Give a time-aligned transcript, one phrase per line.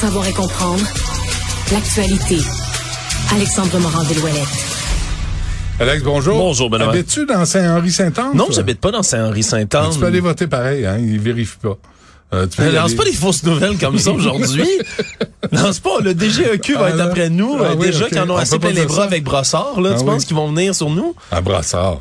[0.00, 0.84] Savoir et comprendre
[1.72, 2.38] l'actualité.
[3.34, 4.48] Alexandre Morand-Villouellette.
[5.80, 6.38] Alex, bonjour.
[6.38, 6.90] Bonjour, Benoît.
[6.90, 8.30] Habites-tu dans Saint-Henri-Saint-Anne?
[8.34, 9.90] Non, j'habite pas dans Saint-Henri-Saint-Anne.
[9.92, 10.98] Tu peux aller voter pareil, hein?
[10.98, 11.76] Ils vérifient pas.
[12.34, 12.96] Euh, tu y lance aller.
[12.96, 14.66] pas des fausses nouvelles comme ça aujourd'hui.
[15.52, 16.00] lance pas.
[16.02, 17.56] Le DGEQ va Ah, être après nous.
[17.60, 18.10] Ah Euh, oui, déjà ok.
[18.10, 19.02] qu'ils en ont On assez plein les bras ça.
[19.04, 19.80] avec Brossard.
[19.80, 20.06] Là, Ah tu oui.
[20.10, 21.14] penses qu'ils vont venir sur nous?
[21.32, 21.98] À Brassard.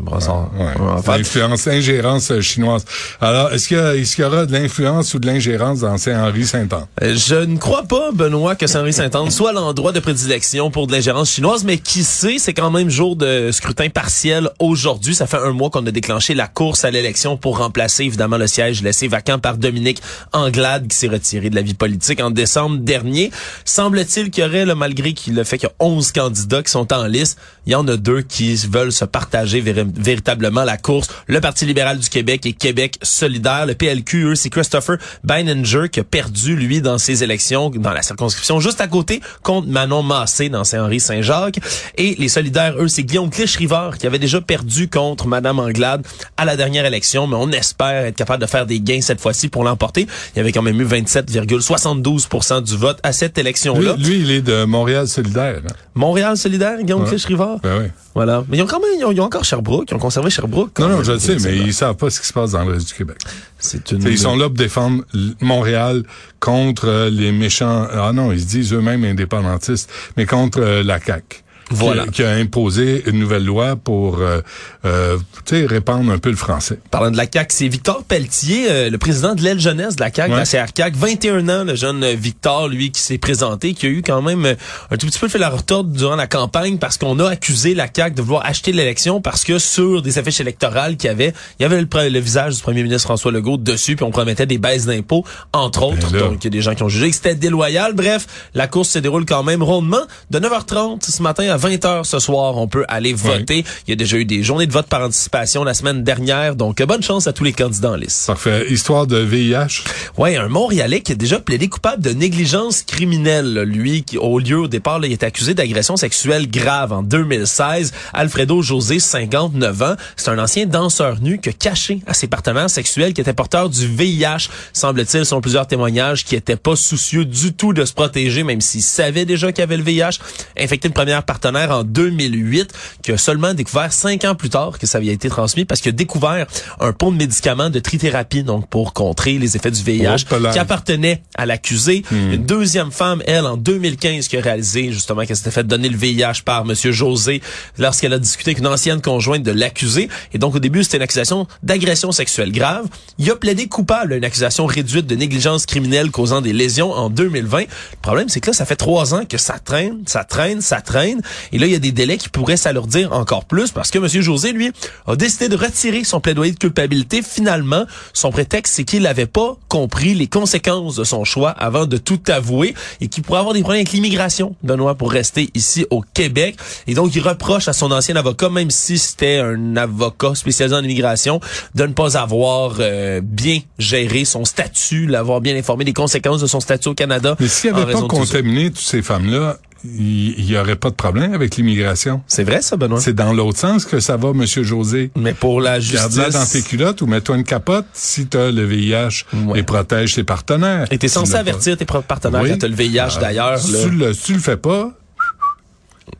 [0.00, 0.50] Brossard.
[0.58, 0.72] Ouais.
[0.80, 2.84] En fait, L'influence, ingérence euh, chinoise.
[3.20, 6.86] Alors, est-ce qu'il y, y aura de l'influence ou de l'ingérence dans Saint-Henri-Saint-Anne?
[7.02, 11.30] Euh, Je ne crois pas, Benoît, que Saint-Henri-Saint-Anne soit l'endroit de prédilection pour de l'ingérence
[11.30, 15.14] chinoise, mais qui sait, c'est quand même jour de scrutin partiel aujourd'hui.
[15.14, 18.46] Ça fait un mois qu'on a déclenché la course à l'élection pour remplacer évidemment le
[18.46, 20.00] siège laissé vacant par Dominique
[20.32, 23.30] Anglade, qui s'est retiré de la vie politique en décembre dernier.
[23.64, 26.70] Semble-t-il qu'il y aurait, là, malgré qu'il le fait qu'il y a 11 candidats qui
[26.70, 30.76] sont en liste, il y en a deux qui veulent se partager véri- véritablement la
[30.76, 31.08] course.
[31.26, 33.66] Le Parti libéral du Québec et Québec solidaire.
[33.66, 38.02] Le PLQ, eux, c'est Christopher Beininger qui a perdu, lui, dans ses élections, dans la
[38.02, 41.58] circonscription juste à côté, contre Manon Massé dans Saint-Henri-Saint-Jacques.
[41.96, 46.44] Et les solidaires, eux, c'est Guillaume Clich-Rivard qui avait déjà perdu contre Madame Anglade à
[46.44, 49.64] la dernière élection, mais on espère être capable de faire des gains cette fois-ci pour
[49.64, 50.06] l'emporter.
[50.34, 53.94] Il y avait quand même eu 27,72% du vote à cette Lui, élection-là.
[53.98, 55.60] lui, il est de Montréal solidaire.
[55.66, 55.72] hein?
[55.94, 57.08] Montréal solidaire, Guillaume Ouais.
[57.10, 57.58] Clich-Rivard?
[57.62, 57.86] Ben oui.
[58.14, 58.44] Voilà.
[58.48, 60.78] Mais ils ont quand même, ils ont, ils ont encore Sherbrooke, ils ont conservé Sherbrooke.
[60.78, 62.72] Non, non, je le sais, mais ils savent pas ce qui se passe dans le
[62.72, 63.18] reste du Québec.
[63.58, 64.02] C'est une...
[64.02, 65.04] Ils sont là pour défendre
[65.40, 66.02] Montréal
[66.40, 67.86] contre euh, les méchants.
[67.90, 71.42] Ah non, ils se disent eux-mêmes indépendantistes, mais contre euh, la CAQ.
[71.70, 72.04] Voilà.
[72.04, 74.40] Qui, qui a imposé une nouvelle loi pour euh,
[74.84, 76.78] euh, tu sais, répandre un peu le français.
[76.90, 80.12] Parlant de la CAQ, c'est Victor Pelletier, euh, le président de l'aile jeunesse de la
[80.12, 80.96] CAQ, de la CRCAQ.
[80.96, 84.54] 21 ans, le jeune Victor, lui, qui s'est présenté, qui a eu quand même euh,
[84.90, 87.88] un tout petit peu fait la retorde durant la campagne parce qu'on a accusé la
[87.92, 91.62] CAQ de vouloir acheter l'élection parce que sur des affiches électorales qu'il y avait, il
[91.62, 94.86] y avait le, visage du premier ministre François Legault dessus, puis on promettait des baisses
[94.86, 96.12] d'impôts, entre autres.
[96.12, 96.20] Ben.
[96.20, 97.94] Donc, il y a des gens qui ont jugé que c'était déloyal.
[97.94, 100.02] Bref, la course se déroule quand même rondement.
[100.30, 103.64] De 9h30 ce matin à 20h ce soir, on peut aller voter.
[103.86, 106.56] Il y a déjà eu des journées de vote par anticipation la semaine dernière.
[106.56, 108.26] Donc, bonne chance à tous les candidats en liste.
[108.26, 108.66] Parfait.
[108.68, 109.84] Histoire de VIH.
[110.18, 113.62] Ouais, un Montréalais qui a déjà plaidé coupable de négligence criminelle.
[113.62, 117.92] Lui, qui au lieu au départ, là, il est accusé d'agression sexuelle grave en 2016.
[118.12, 122.70] Alfredo José, 59 ans, c'est un ancien danseur nu qui a caché à ses partenaires
[122.70, 127.52] sexuels qui était porteur du VIH, semble-t-il, selon plusieurs témoignages, qui était pas soucieux du
[127.52, 130.18] tout de se protéger, même s'il savait déjà qu'il avait le VIH.
[130.58, 134.86] Infecté une première partenaire en 2008, qui a seulement découvert cinq ans plus tard que
[134.86, 136.46] ça avait été transmis parce qu'il a découvert
[136.80, 140.58] un pont de médicaments de trithérapie, donc pour contrer les effets du VIH, Oh, qui
[140.58, 142.02] appartenait à l'accusé.
[142.10, 145.96] Une deuxième femme, elle, en 2015, qui a réalisé justement qu'elle s'était fait donner le
[145.96, 147.42] VIH par Monsieur José
[147.78, 150.08] lorsqu'elle a discuté avec une ancienne conjointe de l'accusé.
[150.32, 152.86] Et donc, au début, c'était une accusation d'agression sexuelle grave.
[153.18, 157.10] Il a plaidé coupable à une accusation réduite de négligence criminelle causant des lésions en
[157.10, 157.60] 2020.
[157.60, 157.66] Le
[158.02, 161.20] problème, c'est que là, ça fait trois ans que ça traîne, ça traîne, ça traîne.
[161.52, 164.22] Et là, il y a des délais qui pourraient s'alourdir encore plus parce que Monsieur
[164.22, 164.70] José, lui,
[165.06, 167.22] a décidé de retirer son plaidoyer de culpabilité.
[167.22, 171.96] Finalement, son prétexte, c'est qu'il n'avait pas compris les conséquences de son choix avant de
[171.96, 176.02] tout avouer et qu'il pourrait avoir des problèmes avec l'immigration, Benoît, pour rester ici au
[176.14, 176.56] Québec.
[176.86, 180.82] Et donc, il reproche à son ancien avocat, même si c'était un avocat spécialisé en
[180.82, 181.40] immigration,
[181.74, 186.46] de ne pas avoir euh, bien géré son statut, l'avoir bien informé des conséquences de
[186.46, 187.36] son statut au Canada.
[187.40, 189.58] Mais s'il en n'y avait pas de contaminé toutes ces femmes-là,
[189.98, 192.22] il n'y aurait pas de problème avec l'immigration.
[192.26, 193.00] C'est vrai, ça, Benoît?
[193.00, 195.10] C'est dans l'autre sens que ça va, Monsieur José.
[195.16, 196.16] Mais pour la justice...
[196.16, 199.60] Garde-la dans tes culottes ou mets-toi une capote si t'as le VIH Ouais.
[199.60, 200.86] et protège tes partenaires.
[200.90, 201.38] Et t'es Tu censé pas.
[201.38, 202.50] avertir tes propres partenaires Oui.
[202.50, 203.58] quand t'as le VIH, Ah, d'ailleurs.
[203.58, 204.92] Si tu le, tu le fais pas,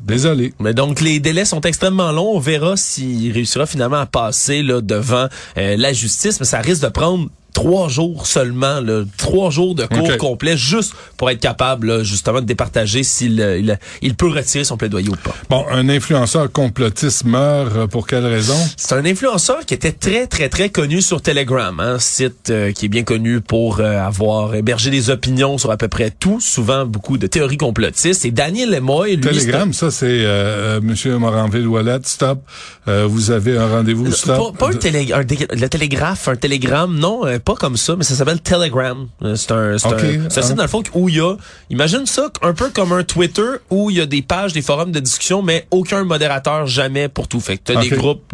[0.00, 0.52] désolé.
[0.60, 2.32] Mais donc les délais sont extrêmement longs.
[2.34, 5.28] On verra s'il réussira finalement à passer là, devant
[5.58, 9.84] euh, la justice, mais ça risque de prendre trois jours seulement, là, trois jours de
[9.86, 10.16] cours Ok.
[10.18, 14.64] complet juste pour être capable là, justement de départager s'il euh, il, il peut retirer
[14.64, 15.34] son plaidoyer ou pas.
[15.48, 18.56] Bon, un influenceur complotiste meurt euh, pour quelle raison?
[18.76, 22.86] C'est un influenceur qui était très, très, très connu sur Telegram, un site euh, qui
[22.86, 26.84] est bien connu pour euh, avoir hébergé des opinions sur à peu près tout, souvent
[26.86, 28.24] beaucoup de théories complotistes.
[28.24, 32.40] Et Daniel Lemoy, lui, Telegram, ça c'est euh, euh, Monsieur Moranville-Wallet, stop.
[32.88, 34.56] Euh, vous avez un rendez-vous, stop.
[34.58, 38.14] pas, pas un télé, un le télégraphe, un télégramme, non, pas comme ça, mais ça
[38.14, 39.08] s'appelle Telegram.
[39.22, 40.42] Euh, C'est un, c'est un, c'est un ah.
[40.42, 41.36] site dans le fond où il y a,
[41.70, 44.92] imagine ça un peu comme un Twitter où il y a des pages, des forums
[44.92, 47.40] de discussion, mais aucun modérateur jamais pour tout.
[47.40, 48.32] Fait que t'as des groupes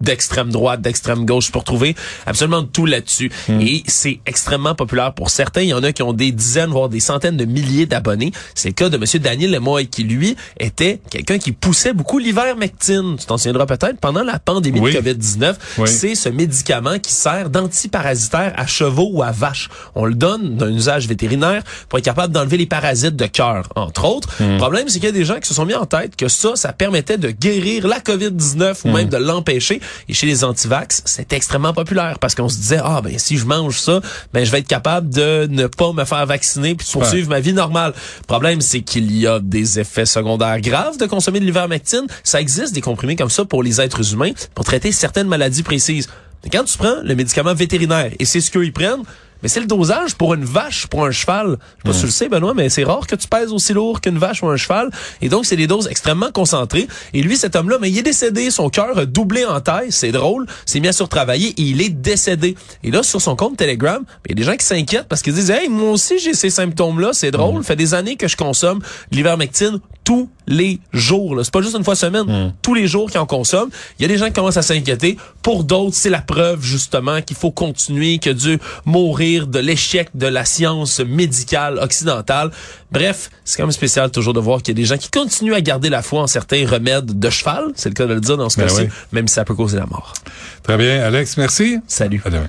[0.00, 1.94] d'extrême droite, d'extrême gauche pour trouver
[2.26, 3.30] absolument tout là-dessus.
[3.48, 3.60] Hmm.
[3.60, 5.62] Et c'est extrêmement populaire pour certains.
[5.62, 8.32] Il y en a qui ont des dizaines, voire des centaines de milliers d'abonnés.
[8.54, 13.16] C'est le cas de Monsieur Daniel Lemoy, qui lui était quelqu'un qui poussait beaucoup l'ivermectine.
[13.18, 14.92] Tu t'en souviendras peut-être pendant la pandémie Oui.
[14.94, 15.54] de COVID-19.
[15.78, 15.88] Oui.
[15.88, 19.68] C'est ce médicament qui sert d'antiparasitaire à chevaux ou à vaches.
[19.94, 24.04] On le donne d'un usage vétérinaire pour être capable d'enlever les parasites de cœur, entre
[24.04, 24.28] autres.
[24.40, 26.28] Le problème, c'est qu'il y a des gens qui se sont mis en tête que
[26.28, 29.80] ça, ça permettait de guérir la COVID-19 ou même de l'empêcher.
[30.08, 33.46] Et chez les antivax, c'est extrêmement populaire parce qu'on se disait, ah ben si je
[33.46, 34.00] mange ça,
[34.32, 37.40] ben je vais être capable de ne pas me faire vacciner puis de poursuivre ma
[37.40, 37.92] vie normale.
[38.20, 42.06] Le problème, c'est qu'il y a des effets secondaires graves de consommer de l'ivermectine.
[42.22, 46.08] Ça existe des comprimés comme ça pour les êtres humains pour traiter certaines maladies précises.
[46.44, 49.02] Mais quand tu prends le médicament vétérinaire, et c'est ce qu'ils prennent,
[49.42, 51.58] mais c'est le dosage pour une vache, pour un cheval.
[51.78, 53.72] Je sais pas si tu le sais, Benoît, mais c'est rare que tu pèses aussi
[53.72, 54.90] lourd qu'une vache ou un cheval.
[55.20, 56.88] Et donc, c'est des doses extrêmement concentrées.
[57.12, 58.50] Et lui, cet homme-là, mais il est décédé.
[58.50, 59.92] Son cœur a doublé en taille.
[59.92, 60.46] C'est drôle.
[60.64, 62.56] C'est mis à surtravailler et il est décédé.
[62.82, 65.34] Et là, sur son compte Telegram, il y a des gens qui s'inquiètent parce qu'ils
[65.34, 67.10] disent, hey, moi aussi, j'ai ces symptômes-là.
[67.12, 67.62] C'est drôle.
[67.64, 68.80] fait des années que je consomme
[69.10, 71.38] l'ivermectine tous les jours.
[71.42, 72.52] C'est pas juste une fois semaine.
[72.62, 73.70] Tous les jours qu'ils en consomment.
[73.98, 75.16] Il y a des gens qui commencent à s'inquiéter.
[75.42, 80.26] Pour d'autres, c'est la preuve, justement, qu'il faut continuer, que Dieu mourir de l'échec de
[80.26, 82.50] la science médicale occidentale.
[82.92, 85.54] Bref, c'est quand même spécial toujours de voir qu'il y a des gens qui continuent
[85.54, 87.72] à garder la foi en certains remèdes de cheval.
[87.74, 88.88] C'est le cas de le dire dans ce Ben cas-ci, oui.
[89.12, 90.14] même si ça peut causer la mort.
[90.62, 91.02] Très bien.
[91.02, 91.78] Alex, merci.
[91.86, 92.22] Salut.
[92.24, 92.48] À demain.